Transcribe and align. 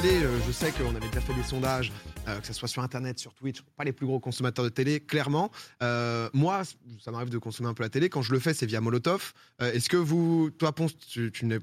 télé, 0.00 0.24
euh, 0.24 0.38
je 0.44 0.50
sais 0.50 0.72
qu'on 0.72 0.92
avait 0.96 1.06
déjà 1.06 1.20
fait 1.20 1.34
des 1.34 1.44
sondages, 1.44 1.92
euh, 2.26 2.40
que 2.40 2.46
ce 2.48 2.52
soit 2.52 2.66
sur 2.66 2.82
Internet, 2.82 3.20
sur 3.20 3.32
Twitch, 3.32 3.60
pas 3.76 3.84
les 3.84 3.92
plus 3.92 4.06
gros 4.06 4.18
consommateurs 4.18 4.64
de 4.64 4.68
télé, 4.70 4.98
clairement. 4.98 5.52
Euh, 5.84 6.28
moi, 6.32 6.62
ça 7.00 7.12
m'arrive 7.12 7.28
de 7.30 7.38
consommer 7.38 7.68
un 7.68 7.74
peu 7.74 7.84
la 7.84 7.88
télé. 7.90 8.08
Quand 8.08 8.20
je 8.22 8.32
le 8.32 8.40
fais, 8.40 8.54
c'est 8.54 8.66
via 8.66 8.80
Molotov. 8.80 9.32
Euh, 9.62 9.72
Est-ce 9.72 9.88
que 9.88 9.96
vous, 9.96 10.50
toi, 10.58 10.72
Ponce, 10.74 10.96
tu, 10.98 11.30
n'as 11.44 11.60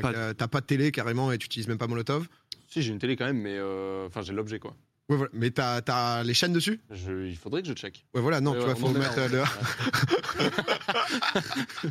Pas- 0.00 0.60
de 0.60 0.66
télé 0.66 0.92
carrément 0.92 1.30
et 1.30 1.36
tu 1.36 1.44
utilises 1.44 1.68
même 1.68 1.76
pas 1.76 1.86
Molotov? 1.86 2.26
Si, 2.70 2.80
j'ai 2.80 2.90
une 2.90 2.98
télé 2.98 3.16
quand 3.16 3.26
même, 3.26 3.36
mais 3.40 3.56
euh, 3.58 4.06
enfin, 4.06 4.22
j'ai 4.22 4.32
l'objet 4.32 4.58
quoi. 4.58 4.74
Ouais, 5.10 5.16
voilà. 5.18 5.30
Mais 5.34 5.50
t'as 5.50 5.82
as 5.86 6.24
les 6.24 6.32
chaînes 6.32 6.54
dessus? 6.54 6.80
Je, 6.90 7.26
il 7.26 7.36
faudrait 7.36 7.60
que 7.60 7.68
je 7.68 7.74
check. 7.74 8.06
Ouais, 8.14 8.22
voilà, 8.22 8.40
non, 8.40 8.52
Ouais, 8.52 8.58
tu 8.60 8.64
vois, 8.64 8.72
ouais, 8.74 8.80
faut 8.80 8.88
mettre 8.88 9.20
le- 9.30 9.42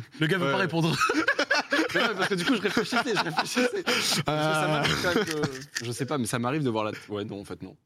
Le 0.20 0.26
gars 0.26 0.38
veut 0.38 0.46
Ouais. 0.46 0.50
pas 0.52 0.58
répondre. 0.58 0.96
Mais 1.94 2.00
parce 2.16 2.28
que 2.28 2.34
du 2.34 2.44
coup, 2.44 2.54
je 2.56 2.60
réfléchissais, 2.62 3.14
je 3.14 3.22
réfléchissais. 3.24 3.82
Parce 3.84 4.08
que 4.10 4.22
ça 4.24 4.64
Euh, 4.64 4.68
m'arrive 4.68 4.96
quand 5.02 5.14
même 5.14 5.24
que- 5.24 5.84
Je 5.84 5.92
sais 5.92 6.06
pas, 6.06 6.18
mais 6.18 6.26
ça 6.26 6.38
m'arrive 6.38 6.62
de 6.62 6.70
voir 6.70 6.84
la. 6.84 6.92
Ouais, 7.08 7.24
non, 7.24 7.40
en 7.40 7.44
fait, 7.44 7.62
non. 7.62 7.76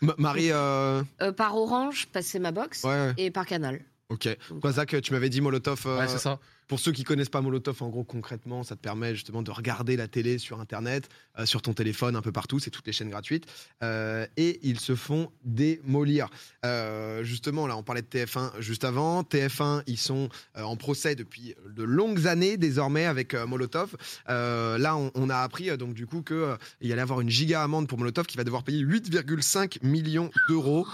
Ma- 0.00 0.14
Marie, 0.18 0.50
euh... 0.52 1.02
Euh, 1.22 1.32
par 1.32 1.56
Orange, 1.56 2.06
passer 2.12 2.38
ma 2.38 2.52
box. 2.52 2.84
ouais, 2.84 2.90
ouais, 2.90 3.14
Et 3.18 3.30
par 3.30 3.46
Canal. 3.46 3.80
ok. 4.08 4.28
Quoi, 4.60 4.72
Zach, 4.72 4.94
tu 5.02 5.12
m'avais 5.12 5.28
dit 5.28 5.40
Molotov. 5.40 5.82
euh, 5.86 5.98
Ouais, 6.00 6.08
c'est 6.08 6.18
ça. 6.18 6.38
Pour 6.68 6.80
ceux 6.80 6.92
qui 6.92 7.04
connaissent 7.04 7.28
pas 7.28 7.40
Molotov, 7.40 7.82
en 7.82 7.88
gros, 7.88 8.04
concrètement, 8.04 8.62
ça 8.62 8.76
te 8.76 8.80
permet 8.80 9.14
justement 9.14 9.42
de 9.42 9.50
regarder 9.50 9.96
la 9.96 10.08
télé 10.08 10.38
sur 10.38 10.60
Internet, 10.60 11.08
euh, 11.38 11.44
sur 11.46 11.60
ton 11.62 11.74
téléphone, 11.74 12.16
un 12.16 12.22
peu 12.22 12.32
partout. 12.32 12.58
C'est 12.58 12.70
toutes 12.70 12.86
les 12.86 12.92
chaînes 12.92 13.10
gratuites. 13.10 13.46
Euh, 13.82 14.26
et 14.36 14.58
ils 14.62 14.80
se 14.80 14.94
font 14.94 15.30
démolir. 15.44 16.28
Euh, 16.64 17.22
justement, 17.24 17.66
là, 17.66 17.76
on 17.76 17.82
parlait 17.82 18.02
de 18.02 18.06
TF1 18.06 18.52
juste 18.60 18.84
avant. 18.84 19.22
TF1, 19.22 19.82
ils 19.86 19.98
sont 19.98 20.28
en 20.56 20.76
procès 20.76 21.14
depuis 21.14 21.54
de 21.68 21.82
longues 21.82 22.26
années 22.26 22.56
désormais 22.56 23.04
avec 23.04 23.34
Molotov. 23.34 23.96
Là, 24.28 24.96
on, 24.96 25.10
on 25.14 25.28
a 25.30 25.36
appris 25.38 25.76
donc 25.76 25.94
du 25.94 26.06
coup 26.06 26.22
que 26.22 26.56
il 26.80 26.88
y 26.88 26.92
allait 26.92 27.02
avoir 27.02 27.20
une 27.20 27.30
giga 27.30 27.62
amende 27.62 27.88
pour 27.88 27.98
Molotov 27.98 28.26
qui 28.26 28.36
va 28.36 28.44
devoir 28.44 28.62
payer 28.62 28.82
8,5 28.84 29.78
millions 29.82 30.30
d'euros. 30.48 30.86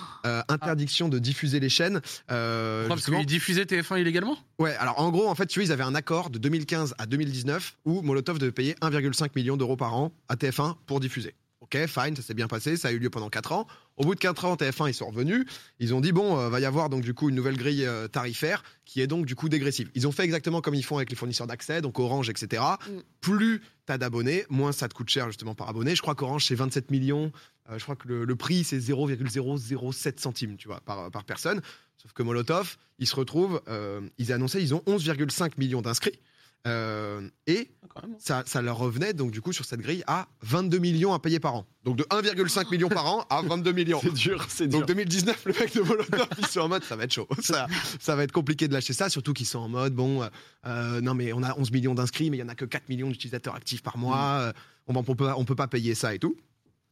Interdiction 0.49 1.09
de 1.09 1.19
diffuser 1.19 1.61
les 1.61 1.69
chaînes. 1.69 2.01
Parce 2.27 2.97
justement- 2.97 3.19
qu'il 3.19 3.27
diffusait 3.27 3.65
TF1 3.65 4.01
illégalement? 4.01 4.39
Ouais, 4.59 4.75
alors 4.77 4.99
en 4.99 5.11
gros, 5.11 5.29
en 5.29 5.35
fait, 5.37 5.47
tu 5.47 5.61
vois, 5.61 5.67
ils 5.67 5.73
avaient 5.73 5.85
un 5.85 5.95
accord 5.95 6.31
de 6.31 6.39
2015 6.39 6.95
à 6.99 7.07
2019 7.07 7.77
où 7.85 8.03
Molotov 8.03 8.39
devait 8.39 8.53
payer 8.53 8.75
1,5 8.83 9.31
million 9.37 9.57
d'euros 9.57 9.77
par 9.77 9.95
an 9.95 10.13
à 10.29 10.35
TF1 10.35 10.75
pour 10.87 10.99
diffuser. 10.99 11.35
Ok, 11.61 11.77
fine, 11.87 12.17
ça 12.17 12.23
s'est 12.23 12.35
bien 12.35 12.49
passé, 12.49 12.77
ça 12.77 12.89
a 12.89 12.93
eu 12.93 12.99
lieu 12.99 13.11
pendant 13.11 13.29
4 13.29 13.53
ans. 13.53 13.67
Au 13.97 14.05
bout 14.05 14.15
de 14.15 14.21
4 14.21 14.47
ans, 14.47 14.55
TF1, 14.55 14.89
ils 14.89 14.95
sont 14.95 15.07
revenus. 15.07 15.45
Ils 15.79 15.95
ont 15.95 16.01
dit, 16.01 16.13
bon, 16.13 16.39
euh, 16.39 16.49
va 16.49 16.61
y 16.61 16.65
avoir 16.65 16.89
donc 16.89 17.03
du 17.03 17.15
coup 17.15 17.29
une 17.29 17.35
nouvelle 17.37 17.57
grille 17.57 17.85
euh, 17.85 18.09
tarifaire 18.09 18.63
qui 18.85 19.01
est 19.01 19.07
donc 19.07 19.27
du 19.27 19.35
coup 19.35 19.49
dégressive. 19.49 19.91
Ils 19.95 20.07
ont 20.09 20.13
fait 20.13 20.25
exactement 20.25 20.61
comme 20.61 20.75
ils 20.75 20.85
font 20.85 20.97
avec 20.97 21.11
les 21.11 21.17
fournisseurs 21.17 21.47
d'accès, 21.47 21.81
donc 21.81 21.99
Orange, 21.99 22.31
etc. 22.31 22.63
Mm. 22.89 22.93
Plus 23.21 23.63
t'as 23.87 23.99
d'abonnés, 23.99 24.45
moins 24.51 24.73
ça 24.73 24.89
te 24.89 24.95
coûte 24.95 25.09
cher 25.09 25.27
justement 25.27 25.55
par 25.55 25.69
abonné. 25.69 25.95
Je 25.95 26.03
crois 26.03 26.15
qu'Orange, 26.15 26.47
c'est 26.47 26.55
27 26.55 26.91
millions. 26.91 27.33
Euh, 27.71 27.79
je 27.79 27.83
crois 27.85 27.97
que 27.97 28.09
le, 28.09 28.25
le 28.25 28.37
prix, 28.37 28.65
c'est 28.65 28.79
0,007 28.81 30.21
centimes, 30.21 30.57
tu 30.57 30.69
vois, 30.69 30.81
par, 30.81 31.11
par 31.11 31.25
personne. 31.25 31.61
Sauf 32.01 32.13
que 32.13 32.23
Molotov, 32.23 32.77
ils 32.99 33.07
se 33.07 33.15
retrouvent, 33.17 33.61
euh, 33.69 34.01
ils 34.19 34.31
ont 34.33 34.37
annoncé, 34.37 34.61
ils 34.63 34.75
ont 34.75 34.83
11,5 34.87 35.53
millions 35.59 35.83
d'inscrits. 35.83 36.19
Euh, 36.67 37.29
et 37.47 37.71
Ah, 37.95 38.03
même. 38.07 38.17
ça, 38.19 38.43
ça 38.45 38.61
leur 38.61 38.79
revenait 38.79 39.13
donc 39.15 39.31
du 39.31 39.41
coup 39.41 39.53
sur 39.53 39.65
cette 39.65 39.81
grille 39.81 40.03
à 40.09 40.27
22 40.43 40.79
millions 40.79 41.13
à 41.15 41.21
payer 41.21 41.39
par 41.39 41.55
an. 41.55 41.67
Donc 41.85 41.97
de 41.97 42.03
1,5 42.05 42.71
million 42.73 42.89
par 42.89 43.07
an 43.07 43.25
à 43.31 43.43
22 43.43 43.71
millions. 43.73 44.01
C'est 44.03 44.13
dur, 44.13 44.45
c'est 44.49 44.67
dur. 44.67 44.81
Donc 44.81 44.89
2019, 44.89 45.45
le 45.47 45.53
mec 45.53 45.75
de 45.75 45.81
Molotov, 45.83 46.27
ils 46.39 46.47
sont 46.47 46.61
en 46.61 46.69
mode 46.69 46.83
ça 46.83 46.97
va 46.97 47.05
être 47.05 47.13
chaud. 47.13 47.29
Ça, 47.41 47.69
ça 48.01 48.17
va 48.17 48.25
être 48.25 48.33
compliqué 48.33 48.67
de 48.67 48.73
lâcher 48.75 48.93
ça, 48.93 49.09
surtout 49.09 49.33
qu'ils 49.35 49.47
sont 49.47 49.61
en 49.61 49.69
mode 49.69 49.95
bon, 49.95 50.29
euh, 50.67 51.01
non 51.01 51.15
mais 51.15 51.33
on 51.33 51.45
a 51.45 51.57
11 51.57 51.71
millions 51.71 51.95
d'inscrits, 51.95 52.29
mais 52.29 52.39
il 52.39 52.41
y 52.41 52.43
en 52.45 52.49
a 52.49 52.57
que 52.57 52.65
4 52.65 52.89
millions 52.89 53.09
d'utilisateurs 53.09 53.55
actifs 53.55 53.83
par 53.83 53.97
mois. 53.97 54.41
euh, 54.41 54.53
on, 54.89 55.03
peut, 55.05 55.31
on 55.37 55.45
peut 55.45 55.55
pas 55.57 55.69
payer 55.69 55.95
ça 55.95 56.13
et 56.15 56.19
tout. 56.19 56.37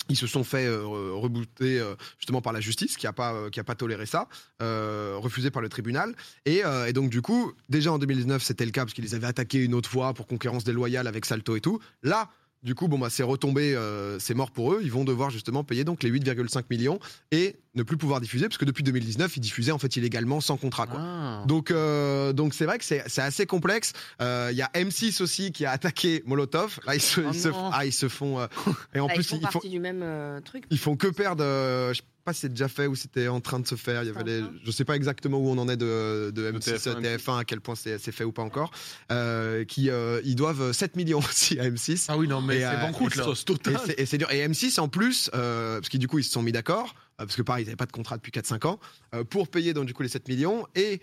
Ils 0.09 0.17
se 0.17 0.27
sont 0.27 0.45
fait 0.45 0.67
euh, 0.67 0.83
re- 0.83 1.21
rebooter 1.21 1.81
euh, 1.81 1.94
justement 2.19 2.41
par 2.41 2.53
la 2.53 2.61
justice 2.61 2.97
qui 2.97 3.06
a 3.06 3.12
pas 3.12 3.33
euh, 3.34 3.50
pas 3.50 3.75
toléré 3.75 4.06
ça, 4.06 4.28
refusé 4.61 5.50
par 5.50 5.62
le 5.62 5.69
tribunal. 5.69 6.15
Et, 6.44 6.62
et 6.89 6.93
donc 6.93 7.11
du 7.11 7.22
coup, 7.22 7.53
déjà 7.69 7.93
en 7.93 7.99
2019 7.99 8.43
c'était 8.43 8.65
le 8.65 8.71
cas 8.71 8.83
parce 8.84 8.94
qu'ils 8.94 9.15
avaient 9.15 9.27
attaqués 9.27 9.59
une 9.59 9.75
autre 9.75 9.91
fois 9.91 10.15
pour 10.15 10.27
concurrence 10.27 10.65
déloyale 10.65 11.06
avec 11.06 11.25
Salto 11.25 11.56
et 11.56 11.61
tout. 11.61 11.81
Là, 12.03 12.28
du 12.66 12.75
coup, 12.75 12.88
bon 12.88 12.99
bah 12.99 13.09
c'est 13.10 13.22
retombé, 13.22 13.75
euh, 13.77 14.19
c'est 14.19 14.34
mort 14.34 14.50
pour 14.50 14.72
eux. 14.75 14.81
Ils 14.82 14.91
vont 14.91 15.04
devoir 15.04 15.31
justement 15.31 15.62
payer 15.65 15.84
donc 15.84 16.03
les 16.03 16.10
8,5 16.10 16.65
millions 16.69 16.99
et 17.31 17.56
ne 17.77 17.84
plus 17.84 17.97
pouvoir 17.97 18.21
diffuser 18.21 18.49
parce 18.49 18.59
que 18.59 18.65
depuis 18.65 18.82
2019 18.82 19.37
ils 19.37 19.41
diffusaient 19.41 19.71
en 19.71 19.78
fait 19.78 19.94
illégalement 19.97 20.41
sans 20.41 20.56
contrat 20.56 20.87
quoi. 20.88 20.99
Ah. 21.00 21.44
Donc, 21.47 21.71
euh, 21.71 22.32
donc 22.32 22.55
c'est 22.55 22.65
vrai 22.65 22.78
que 22.78 22.84
c'est 22.84 23.05
c'est 23.06 23.22
assez 23.22 23.47
complexe. 23.47 23.93
Euh, 24.21 24.49
Il 24.50 24.59
y 24.59 24.62
a 24.62 24.71
M6 24.75 25.22
aussi 25.22 25.53
qui 25.53 25.65
a 25.65 25.71
attaqué 25.71 26.25
Molotov. 26.26 26.81
Là, 26.87 26.97
ils 26.97 27.00
se, 27.00 27.21
Oh 27.21 27.31
ils 27.32 27.38
se, 27.41 27.49
ah, 27.72 27.87
ils 27.87 27.93
se 27.93 28.09
font. 28.09 28.47
et 28.94 28.99
en 29.00 29.06
plus, 29.06 29.31
ils 29.31 29.38
font 29.38 29.38
ils 29.41 29.49
font, 29.49 29.69
du 29.69 29.78
même 29.78 30.03
euh, 30.03 30.41
truc. 30.41 30.65
ils 30.71 30.78
font 30.78 30.97
que 30.97 31.06
perdre. 31.06 31.44
euh, 31.44 31.94
je 31.94 32.03
pas 32.26 32.32
si 32.34 32.41
c'est 32.41 32.48
déjà 32.50 32.69
fait 32.69 32.87
ou 32.87 32.94
c'était 32.94 33.28
en 33.28 33.41
train 33.41 33.59
de 33.60 33.66
se 33.66 33.76
faire. 33.76 34.03
Il 34.03 34.09
y 34.09 34.10
avait 34.10 34.25
les, 34.25 34.42
je 34.64 34.70
sais 34.70 34.84
pas 34.84 34.97
exactement 34.97 35.38
où 35.38 35.48
on 35.48 35.56
en 35.59 35.69
est 35.69 35.76
de, 35.78 36.31
de 36.34 36.50
M6, 36.53 36.76
TF1, 36.76 37.00
TF1, 37.00 37.38
à 37.38 37.44
quel 37.44 37.60
point 37.62 37.75
c'est 37.76 37.98
fait 37.98 38.25
ou 38.25 38.32
pas 38.32 38.42
encore. 38.42 38.70
Euh, 39.12 39.64
qui 39.64 39.88
euh, 39.88 40.20
ils 40.25 40.34
doivent 40.34 40.72
7 40.72 40.97
millions 40.97 41.19
aussi 41.31 41.59
à 41.59 41.70
M6. 41.70 42.06
Ah 42.09 42.19
oui, 42.19 42.28
non, 42.28 42.42
mais 42.42 42.59
c'est 42.59 42.64
euh, 42.66 42.81
banqueroute 42.82 43.14
là. 43.16 43.25
Sauce 43.25 43.42
Et 43.42 43.44
totale. 43.44 43.81
c'est- 44.04 44.19
dur. 44.19 44.31
Et 44.32 44.47
M6 44.47 44.78
en 44.81 44.88
plus, 44.88 45.31
euh, 45.34 45.78
parce 45.81 45.88
que 45.88 45.97
du 45.97 46.09
coup 46.09 46.19
ils 46.19 46.25
se 46.25 46.32
sont 46.32 46.42
mis 46.42 46.53
d'accord, 46.53 46.94
euh, 47.20 47.25
parce 47.25 47.37
que 47.37 47.42
pareil 47.42 47.62
ils 47.64 47.66
n'avaient 47.69 47.76
pas 47.76 47.87
de 47.87 47.92
contrat 47.92 48.16
depuis 48.16 48.32
4-5 48.32 48.66
ans, 48.66 48.81
euh, 49.14 49.25
pour 49.25 49.48
payer 49.48 49.72
donc 49.72 49.87
du 49.87 49.94
coup 49.94 50.03
les 50.03 50.08
7 50.08 50.28
millions. 50.28 50.66
Et 50.75 51.00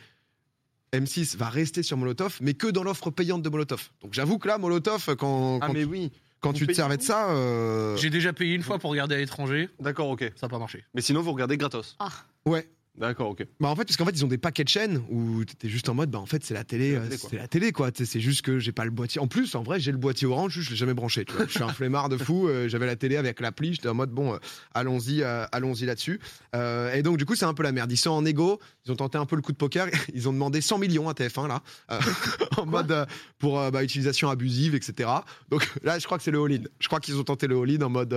M6 0.92 1.38
va 1.38 1.50
rester 1.50 1.82
sur 1.84 1.98
Molotov, 1.98 2.38
mais 2.42 2.54
que 2.54 2.68
dans 2.68 2.84
l'offre 2.84 3.10
payante 3.10 3.42
de 3.42 3.50
Molotov. 3.50 3.90
Donc 4.02 4.14
j'avoue 4.14 4.38
que 4.38 4.48
là, 4.48 4.58
Molotov, 4.60 5.16
quand, 5.18 5.60
Ah, 5.62 5.68
quand, 5.68 5.74
mais 5.74 5.86
oui. 5.86 6.12
Quand 6.44 6.52
vous 6.52 6.58
tu 6.58 6.68
te 6.68 6.74
servais 6.74 6.98
de 6.98 7.02
ça, 7.02 7.30
euh, 7.32 7.96
J'ai 7.98 8.10
déjà 8.10 8.34
payé 8.34 8.54
une 8.54 8.64
fois 8.64 8.78
pour 8.78 8.92
regarder 8.92 9.16
à 9.16 9.18
l'étranger, 9.18 9.70
D'accord, 9.80 10.10
ok. 10.10 10.32
ça 10.36 10.46
n'a 10.48 10.50
pas 10.50 10.60
marché. 10.60 10.84
Mais 10.94 11.02
sinon, 11.02 11.22
vous 11.22 11.32
regardez 11.32 11.58
gratos. 11.58 11.96
Ah, 12.00 12.10
ouais. 12.46 12.68
D'accord, 12.96 13.30
ok. 13.30 13.48
Bah 13.60 13.70
en 13.70 13.76
fait, 13.76 13.86
parce 13.86 13.98
qu'en 13.98 14.06
fait, 14.06 14.12
ils 14.12 14.24
ont 14.24 14.28
des 14.28 14.38
paquets 14.38 14.64
de 14.64 14.70
chaînes 14.70 15.04
où 15.10 15.44
t'es 15.46 15.68
juste 15.68 15.90
en 15.90 15.96
mode, 15.96 16.12
bah 16.12 16.20
en 16.20 16.28
fait, 16.28 16.44
c'est 16.46 16.54
la 16.54 16.64
télé, 16.64 17.00
C'est 17.18 17.34
la 17.38 17.44
euh, 17.44 17.48
télé, 17.48 17.72
quoi. 17.72 17.90
c'est 17.94 18.20
juste 18.20 18.44
que 18.44 18.60
j'ai 18.60 18.72
pas 18.72 18.86
le 18.86 18.92
boîtier. 18.92 19.20
En 19.20 19.28
plus, 19.28 19.56
en 19.56 19.64
vrai, 19.64 19.80
j'ai 19.80 19.92
le 19.92 19.98
boîtier 19.98 20.28
orange, 20.28 20.60
je 20.60 20.70
l'ai 20.70 20.76
jamais 20.76 20.94
branché. 20.94 21.26
Tu 21.26 21.34
vois. 21.34 21.48
Je 21.48 21.52
suis 21.54 21.64
un 21.64 21.70
flemmard 21.74 22.10
de 22.10 22.18
fou. 22.18 22.48
euh, 22.48 22.68
J'avais 22.68 22.86
la 22.86 22.96
télé 22.96 23.18
avec 23.18 23.40
l'appli. 23.40 23.74
J'étais 23.74 23.88
en 23.90 23.96
mode, 23.96 24.12
bon, 24.12 24.36
euh, 24.36 24.38
allons-y, 24.76 25.24
euh, 25.24 25.44
allons-y 25.52 25.86
là-dessus. 25.86 26.20
Et 26.54 27.02
donc, 27.02 27.18
du 27.18 27.26
coup, 27.26 27.34
c'est 27.34 27.46
un 27.46 27.56
peu 27.56 27.64
la 27.64 27.72
merde. 27.72 27.92
Ils 27.92 27.98
sont 27.98 28.12
en 28.12 28.26
égo. 28.26 28.60
Ils 28.86 28.92
ont 28.92 28.96
tenté 28.96 29.18
un 29.18 29.26
peu 29.26 29.36
le 29.38 29.42
coup 29.42 29.54
de 29.54 29.58
poker. 29.58 29.88
Ils 30.14 30.30
ont 30.30 30.34
demandé 30.34 30.62
100 30.62 30.78
millions 30.78 31.10
à 31.10 31.14
TF1 31.14 31.48
là, 31.48 31.64
en 32.58 32.68
mode 32.68 33.08
pour 33.40 33.72
bah, 33.72 33.84
utilisation 33.84 34.30
abusive, 34.30 34.76
etc. 34.76 35.10
Donc 35.50 35.68
là, 35.82 35.98
je 35.98 36.06
crois 36.06 36.20
que 36.20 36.24
c'est 36.24 36.30
le 36.32 36.44
all-in. 36.44 36.62
Je 36.80 36.88
crois 36.88 37.00
qu'ils 37.00 37.18
ont 37.18 37.24
tenté 37.24 37.48
le 37.48 37.60
all-in 37.60 37.82
en 37.82 37.90
mode, 37.90 38.16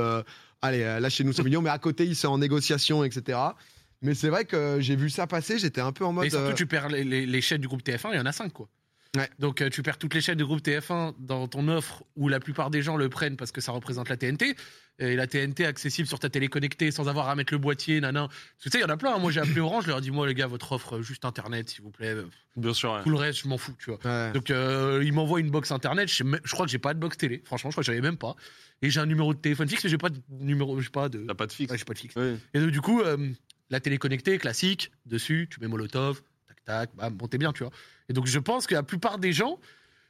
allez, 0.60 0.80
lâchez-nous 1.00 1.32
100 1.32 1.44
millions. 1.44 1.62
Mais 1.62 1.70
à 1.70 1.78
côté, 1.78 2.04
ils 2.04 2.14
sont 2.14 2.28
en 2.28 2.36
négociation, 2.38 3.02
etc. 3.04 3.38
Mais 4.02 4.14
c'est 4.14 4.28
vrai 4.28 4.44
que 4.44 4.78
j'ai 4.80 4.96
vu 4.96 5.10
ça 5.10 5.26
passer, 5.26 5.58
j'étais 5.58 5.80
un 5.80 5.92
peu 5.92 6.04
en 6.04 6.12
mode. 6.12 6.26
Et 6.26 6.30
surtout, 6.30 6.46
euh, 6.50 6.54
tu 6.54 6.66
perds 6.66 6.88
les, 6.88 7.04
les- 7.04 7.26
les 7.26 7.40
chaînes 7.40 7.60
du 7.60 7.68
groupe 7.68 7.82
TF1, 7.82 8.10
il 8.12 8.16
y 8.16 8.20
en 8.20 8.26
a 8.26 8.32
5 8.32 8.52
quoi. 8.52 8.68
Ouais. 9.16 9.30
Donc 9.38 9.62
euh, 9.62 9.70
tu 9.70 9.82
perds 9.82 9.96
toutes 9.96 10.12
les 10.12 10.20
chaînes 10.20 10.36
du 10.36 10.44
groupe 10.44 10.60
TF1 10.60 11.14
dans 11.18 11.48
ton 11.48 11.68
offre 11.68 12.04
où 12.16 12.28
la 12.28 12.38
plupart 12.38 12.68
des 12.70 12.82
gens 12.82 12.98
le 12.98 13.08
prennent 13.08 13.36
parce 13.36 13.50
que 13.50 13.62
ça 13.62 13.72
représente 13.72 14.10
la 14.10 14.16
TNT. 14.18 14.54
Et 14.98 15.14
la 15.14 15.26
TNT 15.26 15.66
accessible 15.66 16.08
sur 16.08 16.18
ta 16.18 16.30
télé 16.30 16.48
connectée 16.48 16.90
sans 16.90 17.06
avoir 17.08 17.28
à 17.28 17.34
mettre 17.34 17.52
le 17.52 17.58
boîtier, 17.58 18.00
nanan. 18.00 18.28
Parce 18.28 18.38
que 18.58 18.62
tu 18.64 18.70
sais, 18.70 18.78
il 18.78 18.80
y 18.80 18.84
en 18.84 18.88
a 18.92 18.96
plein. 18.96 19.14
hein. 19.14 19.18
Moi 19.18 19.30
j'ai 19.30 19.40
appelé 19.40 19.60
Orange, 19.60 19.84
je 19.84 19.88
leur 19.88 19.98
ai 19.98 20.00
dit, 20.02 20.10
moi 20.10 20.26
les 20.26 20.34
gars, 20.34 20.46
votre 20.46 20.72
offre, 20.72 20.96
euh, 20.96 21.02
juste 21.02 21.24
internet 21.26 21.68
s'il 21.68 21.82
vous 21.82 21.90
plaît. 21.90 22.14
Bien 22.56 22.72
sûr. 22.74 22.92
ouais. 22.92 23.02
Tout 23.02 23.10
le 23.10 23.16
reste, 23.16 23.40
je 23.42 23.48
m'en 23.48 23.58
fous, 23.58 23.74
tu 23.78 23.90
vois. 23.90 23.98
ouais. 24.04 24.32
Donc 24.32 24.50
euh, 24.50 25.02
ils 25.04 25.12
m'envoient 25.12 25.40
une 25.40 25.50
box 25.50 25.70
internet, 25.70 26.08
je, 26.10 26.14
sais 26.16 26.24
même- 26.24 26.40
je 26.44 26.52
crois 26.52 26.64
que 26.66 26.72
j'ai 26.72 26.78
pas 26.78 26.92
de 26.94 26.98
box 26.98 27.16
télé. 27.18 27.42
Franchement, 27.44 27.70
je 27.70 27.74
crois 27.74 27.82
que 27.82 27.86
j'avais 27.86 28.00
même 28.00 28.16
pas. 28.16 28.36
Et 28.82 28.88
j'ai 28.90 29.00
un 29.00 29.06
numéro 29.06 29.32
de 29.34 29.38
téléphone 29.38 29.68
fixe, 29.68 29.84
mais 29.84 29.90
j'ai 29.90 29.98
pas 29.98 30.10
de 30.10 30.18
numéro, 30.30 30.78
j'ai 30.80 30.90
pas 30.90 31.08
de. 31.10 31.18
T'as 31.26 31.34
pas 31.34 31.46
de 31.46 31.52
fixe. 31.52 31.70
Ouais, 31.72 31.78
j'ai 31.78 31.84
pas 31.84 31.94
de 31.94 31.98
fixe. 31.98 32.14
Et 32.54 32.60
donc, 32.60 32.70
du 32.70 32.80
coup, 32.82 33.00
euh, 33.00 33.16
la 33.70 33.80
télé 33.80 33.98
connectée, 33.98 34.38
classique, 34.38 34.90
dessus, 35.06 35.48
tu 35.50 35.60
mets 35.60 35.66
Molotov, 35.68 36.22
tac, 36.46 36.64
tac, 36.64 36.90
bam, 36.96 37.14
bon, 37.14 37.26
t'es 37.28 37.38
bien, 37.38 37.52
tu 37.52 37.64
vois. 37.64 37.72
Et 38.08 38.12
donc, 38.12 38.26
je 38.26 38.38
pense 38.38 38.66
que 38.66 38.74
la 38.74 38.82
plupart 38.82 39.18
des 39.18 39.32
gens, 39.32 39.58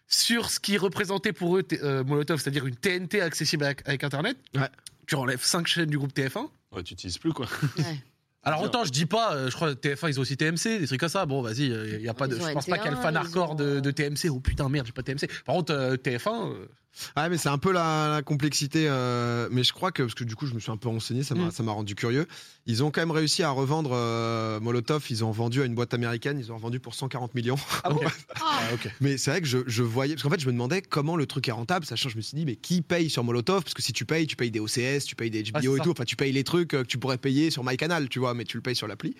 sur 0.08 0.50
ce 0.50 0.60
qui 0.60 0.76
représentait 0.78 1.32
pour 1.32 1.56
eux 1.56 1.64
euh, 1.82 2.04
Molotov, 2.04 2.40
c'est-à-dire 2.40 2.66
une 2.66 2.76
TNT 2.76 3.20
accessible 3.20 3.64
avec, 3.64 3.88
avec 3.88 4.04
Internet, 4.04 4.36
Ouais. 4.54 4.68
tu 5.06 5.14
enlèves 5.16 5.42
5 5.42 5.66
chaînes 5.66 5.90
du 5.90 5.98
groupe 5.98 6.12
TF1. 6.14 6.48
Ouais, 6.72 6.82
tu 6.82 6.94
utilises 6.94 7.18
plus, 7.18 7.32
quoi. 7.32 7.46
ouais. 7.78 8.02
Alors, 8.46 8.62
autant, 8.62 8.84
je 8.84 8.92
dis 8.92 9.06
pas, 9.06 9.34
euh, 9.34 9.50
je 9.50 9.54
crois 9.56 9.74
que 9.74 9.80
TF1, 9.88 10.08
ils 10.08 10.18
ont 10.18 10.22
aussi 10.22 10.36
TMC, 10.36 10.78
des 10.78 10.86
trucs 10.86 11.00
comme 11.00 11.08
ça. 11.08 11.26
Bon, 11.26 11.42
vas-y, 11.42 11.66
il 11.66 12.00
y 12.00 12.08
a 12.08 12.14
pas 12.14 12.28
de. 12.28 12.36
Je 12.36 12.52
pense 12.52 12.66
pas 12.66 12.78
qu'il 12.78 12.86
y 12.86 12.88
a 12.88 12.92
le 12.92 12.96
NT1, 12.96 13.02
fan 13.02 13.16
hardcore 13.16 13.50
ont, 13.50 13.54
de, 13.56 13.64
euh, 13.64 13.80
de 13.80 13.90
TMC. 13.90 14.30
Oh 14.30 14.40
putain, 14.40 14.68
merde, 14.68 14.86
j'ai 14.86 14.92
pas 14.92 15.02
TMC. 15.02 15.26
Par 15.44 15.56
contre, 15.56 15.72
euh, 15.74 15.96
TF1, 15.96 16.52
euh, 16.52 16.66
Ouais, 17.14 17.28
mais 17.28 17.36
c'est 17.36 17.50
un 17.50 17.58
peu 17.58 17.72
la, 17.72 18.08
la 18.08 18.22
complexité. 18.22 18.86
euh, 18.88 19.48
mais 19.50 19.64
je 19.64 19.74
crois 19.74 19.92
que, 19.92 20.02
parce 20.02 20.14
que 20.14 20.24
du 20.24 20.34
coup, 20.34 20.46
je 20.46 20.54
me 20.54 20.60
suis 20.60 20.70
un 20.72 20.78
peu 20.78 20.88
renseigné, 20.88 21.22
ça 21.24 21.34
m'a 21.34 21.48
Mm. 21.48 21.50
ça 21.50 21.62
m'a 21.62 21.72
rendu 21.72 21.94
curieux. 21.94 22.26
Ils 22.64 22.82
ont 22.82 22.90
quand 22.90 23.02
même 23.02 23.10
réussi 23.10 23.42
à 23.42 23.50
revendre 23.50 23.90
euh, 23.92 24.58
Molotov. 24.60 25.04
Ils 25.10 25.22
ont 25.22 25.30
vendu 25.30 25.60
à 25.60 25.66
une 25.66 25.74
boîte 25.74 25.92
américaine. 25.92 26.38
Ils 26.38 26.52
ont 26.52 26.56
vendu 26.56 26.80
pour 26.80 26.94
140 26.94 27.34
millions. 27.34 27.56
Ah 27.84 27.90
Ah, 28.36 28.60
ah, 28.62 28.74
ok. 28.74 28.90
mais 29.02 29.18
c'est 29.18 29.30
vrai 29.30 29.42
que 29.42 29.46
je, 29.46 29.58
je 29.66 29.82
voyais, 29.82 30.14
parce 30.14 30.22
qu'en 30.22 30.30
fait, 30.30 30.40
je 30.40 30.46
me 30.46 30.52
demandais 30.52 30.80
comment 30.80 31.16
le 31.16 31.26
truc 31.26 31.46
est 31.48 31.52
rentable. 31.52 31.84
Sachant, 31.84 32.08
que 32.08 32.12
je 32.12 32.16
me 32.16 32.22
suis 32.22 32.34
dit, 32.36 32.46
mais 32.46 32.56
qui 32.56 32.80
paye 32.80 33.10
sur 33.10 33.24
Molotov? 33.24 33.62
Parce 33.64 33.74
que 33.74 33.82
si 33.82 33.92
tu 33.92 34.06
payes, 34.06 34.26
tu 34.26 34.36
payes 34.36 34.50
des 34.50 34.60
OCS, 34.60 35.04
tu 35.04 35.16
payes 35.16 35.28
des 35.30 35.44
Ah, 35.52 35.60
HBO 35.60 35.60
c'est 35.60 35.74
et 35.74 35.76
ça. 35.76 35.84
tout. 35.84 35.90
Enfin, 35.90 36.04
tu 36.04 36.16
payes 36.16 36.32
les 36.32 36.44
trucs 36.44 36.72
euh, 36.72 36.82
que 36.82 36.86
tu 36.88 36.96
pourrais 36.96 37.18
payer 37.18 37.50
sur 37.50 37.62
MyCanal, 37.62 38.08
tu 38.08 38.20
vois. 38.20 38.32
Mais 38.36 38.44
tu 38.44 38.56
le 38.56 38.62
payes 38.62 38.76
sur 38.76 38.86
l'appli. 38.86 39.16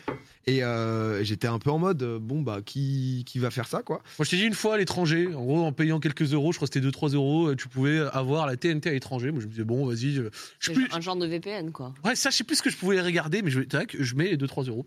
Et 0.47 0.63
euh, 0.63 1.25
j'étais 1.25 1.49
un 1.49 1.59
peu 1.59 1.71
en 1.71 1.79
mode, 1.79 2.03
euh, 2.03 2.19
bon, 2.21 2.43
bah, 2.43 2.61
qui, 2.65 3.25
qui 3.27 3.39
va 3.41 3.51
faire 3.51 3.67
ça, 3.67 3.83
quoi 3.83 4.03
Moi, 4.19 4.25
je 4.25 4.31
t'ai 4.31 4.37
dit 4.37 4.45
une 4.45 4.55
fois 4.55 4.75
à 4.75 4.79
l'étranger, 4.79 5.35
en 5.35 5.45
gros, 5.45 5.65
en 5.65 5.73
payant 5.73 5.99
quelques 5.99 6.33
euros, 6.33 6.53
je 6.53 6.59
crois 6.59 6.69
que 6.69 6.75
c'était 6.75 6.87
2-3 6.87 7.15
euros, 7.15 7.49
euh, 7.49 7.57
tu 7.57 7.69
pouvais 7.69 7.99
avoir 8.13 8.47
la 8.47 8.57
TNT 8.57 8.89
à 8.91 8.93
l'étranger. 8.93 9.33
Moi, 9.33 9.41
je 9.41 9.47
me 9.47 9.51
disais, 9.51 9.65
bon, 9.65 9.87
vas-y. 9.87 10.13
Je... 10.13 10.23
je 10.23 10.23
sais 10.23 10.31
C'est 10.61 10.73
plus... 10.75 10.89
Un 10.93 11.01
genre 11.01 11.17
de 11.17 11.27
VPN, 11.27 11.73
quoi. 11.73 11.95
Ouais, 12.05 12.15
ça, 12.15 12.31
je 12.31 12.37
sais 12.37 12.45
plus 12.45 12.57
ce 12.57 12.63
que 12.63 12.71
je 12.71 12.77
pouvais 12.77 13.01
regarder, 13.01 13.43
mais 13.43 13.51
je, 13.51 13.61
tac, 13.61 13.97
je 13.99 14.15
mets 14.15 14.29
les 14.29 14.37
2-3 14.37 14.69
euros. 14.69 14.87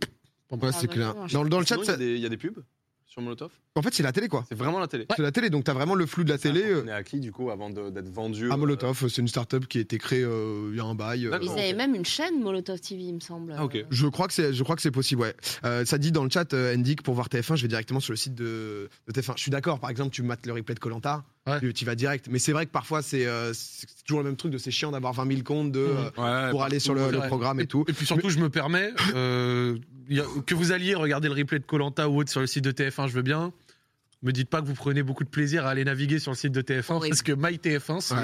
Ouais, 0.51 0.57
Ah, 0.61 0.71
c'est 0.71 0.87
bah, 0.87 0.93
clair. 0.93 1.15
marche. 1.15 1.33
Dans, 1.33 1.45
dans 1.45 1.59
le 1.59 1.65
chat, 1.65 1.75
y 1.75 2.03
il 2.03 2.17
y, 2.19 2.25
a 2.25 2.29
des 2.29 2.37
pubs 2.37 2.59
sur 3.09 3.21
Molotov. 3.23 3.49
en 3.75 3.81
fait, 3.81 3.91
c'est 3.93 4.03
la 4.03 4.11
télé, 4.11 4.27
quoi. 4.27 4.45
C'est 4.47 4.55
vraiment 4.55 4.79
la 4.79 4.87
télé. 4.87 5.07
C'est 5.15 5.21
la 5.23 5.31
télé, 5.31 5.49
donc 5.49 5.63
t'as 5.63 5.73
vraiment 5.73 5.95
le 5.95 6.05
flux 6.05 6.23
de 6.23 6.29
la 6.29 6.37
télé. 6.37 6.61
euh, 6.63 6.83
On 6.85 6.87
est 6.87 6.91
à 6.91 7.03
qui 7.03 7.19
du 7.19 7.31
coup 7.31 7.49
avant 7.49 7.69
d'être 7.71 8.07
vendu 8.09 8.51
à 8.51 8.53
euh, 8.53 8.57
Molotov, 8.57 9.07
c'est 9.09 9.21
une 9.21 9.27
start-up 9.27 9.65
qui 9.67 9.79
a 9.79 9.81
été 9.81 9.97
créée 9.97 10.23
euh, 10.23 10.69
il 10.71 10.77
y 10.77 10.79
a 10.79 10.83
un 10.85 10.93
bail. 10.93 11.25
euh. 11.25 11.39
Ils 11.41 11.49
avaient 11.49 11.73
même 11.73 11.95
une 11.95 12.05
chaîne 12.05 12.39
Molotov 12.39 12.79
TV, 12.79 13.01
il 13.03 13.15
me 13.15 13.19
semble. 13.19 13.55
Ah, 13.57 13.65
ok. 13.65 13.75
Euh, 13.77 13.83
Je 13.89 14.07
crois 14.07 14.27
que 14.27 14.33
c'est, 14.33 14.53
je 14.53 14.63
crois 14.63 14.75
que 14.75 14.81
c'est 14.83 14.91
possible, 14.91 15.21
ouais. 15.21 15.35
Euh, 15.65 15.85
ça 15.85 15.97
dit 15.97 16.11
dans 16.11 16.23
le 16.23 16.29
chat, 16.29 16.53
euh, 16.53 16.75
Andy, 16.75 16.95
que 16.95 17.03
pour 17.03 17.15
voir 17.15 17.27
TF1, 17.29 17.55
je 17.55 17.63
vais 17.63 17.67
directement 17.67 17.99
sur 17.99 18.13
le 18.13 18.17
site 18.17 18.35
de, 18.35 18.89
de 19.07 19.11
TF1. 19.11 19.33
Je 19.37 19.41
suis 19.41 19.51
d'accord, 19.51 19.79
par 19.79 19.89
exemple, 19.89 20.11
tu 20.11 20.21
mates 20.21 20.45
le 20.45 20.53
replay 20.53 20.75
de 20.75 20.79
Colanta, 20.79 21.23
Ouais. 21.49 21.59
tu, 21.59 21.73
tu 21.73 21.85
vas 21.85 21.95
direct. 21.95 22.27
Mais 22.29 22.39
c'est 22.39 22.51
vrai 22.51 22.65
que 22.65 22.71
parfois, 22.71 23.01
c'est, 23.01 23.25
euh, 23.25 23.53
toujours 24.05 24.19
le 24.19 24.25
même 24.25 24.35
truc 24.35 24.51
de 24.51 24.57
c'est 24.57 24.71
chiant 24.71 24.91
d'avoir 24.91 25.13
20 25.13 25.27
000 25.29 25.41
comptes 25.43 25.71
de, 25.71 25.79
Mhm. 25.79 26.11
euh, 26.19 26.45
Ouais, 26.45 26.51
pour 26.51 26.63
aller 26.63 26.79
sur 26.79 26.93
le, 26.93 27.09
programme 27.27 27.59
et 27.59 27.67
tout. 27.67 27.85
Et 27.87 27.93
puis 27.93 28.05
surtout, 28.05 28.29
je 28.29 28.39
me 28.39 28.49
permets, 28.49 28.91
euh, 29.15 29.77
y 30.09 30.19
a- 30.19 30.25
que 30.45 30.55
vous 30.55 30.71
alliez 30.71 30.95
regarder 30.95 31.27
le 31.29 31.33
replay 31.35 31.59
de 31.59 31.65
Colanta 31.65 32.07
ou 32.09 32.19
autre 32.19 32.29
sur 32.31 32.41
le 32.41 32.47
site 32.47 32.63
de 32.63 32.71
TF1, 32.71 33.07
je 33.07 33.13
veux 33.13 33.21
bien. 33.21 33.51
Me 34.21 34.31
dites 34.31 34.49
pas 34.49 34.61
que 34.61 34.65
vous 34.67 34.73
prenez 34.73 35.01
beaucoup 35.01 35.23
de 35.23 35.29
plaisir 35.29 35.65
à 35.65 35.69
aller 35.69 35.85
naviguer 35.85 36.19
sur 36.19 36.31
le 36.31 36.35
site 36.37 36.51
de 36.51 36.61
TF1 36.61 36.95
Horrible. 36.95 37.09
parce 37.15 37.21
que 37.21 37.31
MyTF1, 37.31 38.01
c'est 38.01 38.15
Ouais. 38.15 38.21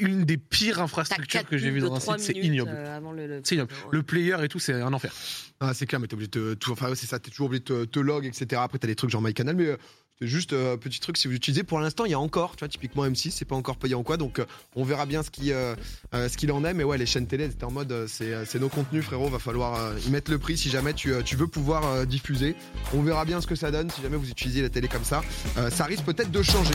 Une 0.00 0.24
des 0.24 0.36
pires 0.36 0.80
infrastructures 0.80 1.44
que 1.46 1.58
j'ai 1.58 1.70
vues 1.70 1.80
dans 1.80 1.94
un 1.94 2.00
site, 2.18 2.20
c'est 2.20 2.32
minutes, 2.34 2.52
ignoble. 2.52 2.70
euh, 2.74 3.00
le, 3.14 3.26
le- 3.26 3.40
C'est 3.44 3.54
ignoble. 3.56 3.72
Le 3.90 4.02
player 4.02 4.36
et 4.42 4.48
tout, 4.48 4.58
c'est 4.58 4.74
un 4.74 4.92
enfer. 4.92 5.12
Ah, 5.60 5.72
c'est 5.74 5.86
clair, 5.86 6.00
mais 6.00 6.06
t'es 6.06 6.14
obligé 6.14 6.28
de 6.28 6.54
te, 6.54 6.54
tout, 6.54 6.72
enfin, 6.72 6.94
c'est 6.94 7.06
ça, 7.06 7.18
t'es 7.18 7.30
toujours 7.30 7.46
obligé 7.46 7.60
de 7.60 7.64
te, 7.64 7.84
te 7.86 7.98
log, 8.00 8.26
etc. 8.26 8.60
Après, 8.62 8.78
t'as 8.78 8.86
des 8.88 8.94
trucs 8.96 9.10
genre 9.10 9.22
MyCanal, 9.22 9.56
mais 9.56 9.66
euh, 9.66 9.76
c'est 10.18 10.26
juste 10.26 10.52
euh, 10.54 10.76
petit 10.78 10.98
truc 11.00 11.16
si 11.18 11.28
vous 11.28 11.34
utilisez. 11.34 11.62
Pour 11.62 11.78
l'instant, 11.80 12.04
il 12.04 12.10
y 12.10 12.14
a 12.14 12.18
encore, 12.18 12.56
tu 12.56 12.60
vois, 12.60 12.68
typiquement 12.68 13.06
M6, 13.06 13.30
c'est 13.30 13.44
pas 13.46 13.54
encore 13.56 13.76
payant 13.78 14.02
quoi, 14.02 14.16
donc 14.18 14.38
euh, 14.38 14.44
on 14.74 14.84
verra 14.84 15.04
bien 15.06 15.22
ce 15.22 15.30
qui, 15.30 15.52
euh, 15.52 15.74
euh, 16.14 16.28
ce 16.28 16.36
qu'il 16.36 16.50
en 16.52 16.62
est. 16.64 16.74
Mais 16.74 16.84
ouais, 16.84 16.96
les 16.98 17.06
chaînes 17.06 17.26
télé, 17.26 17.48
c'était 17.50 17.64
en 17.64 17.70
mode, 17.70 17.90
euh, 17.92 18.06
c'est, 18.06 18.32
euh, 18.34 18.44
c'est 18.46 18.58
nos 18.58 18.68
contenus, 18.68 19.04
frérot, 19.04 19.28
va 19.30 19.38
falloir 19.38 19.74
euh, 19.78 19.94
y 20.06 20.10
mettre 20.10 20.30
le 20.30 20.38
prix 20.38 20.56
si 20.58 20.68
jamais 20.70 20.92
tu, 20.94 21.12
euh, 21.12 21.22
tu 21.22 21.36
veux 21.36 21.46
pouvoir 21.46 21.86
euh, 21.86 22.04
diffuser. 22.06 22.54
On 22.94 23.02
verra 23.02 23.24
bien 23.24 23.40
ce 23.40 23.46
que 23.46 23.54
ça 23.56 23.70
donne 23.70 23.90
si 23.90 24.00
jamais 24.02 24.16
vous 24.16 24.28
utilisez 24.30 24.60
la 24.62 24.68
télé 24.70 24.88
comme 24.88 25.04
ça. 25.04 25.22
Euh, 25.58 25.70
ça 25.70 25.84
risque 25.84 26.04
peut-être 26.04 26.30
de 26.30 26.42
changer. 26.42 26.74